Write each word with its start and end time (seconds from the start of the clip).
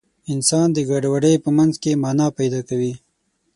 انسان 0.33 0.67
د 0.73 0.77
ګډوډۍ 0.89 1.35
په 1.43 1.49
منځ 1.57 1.73
کې 1.83 1.99
مانا 2.03 2.27
پیدا 2.37 2.61
کوي. 2.69 2.93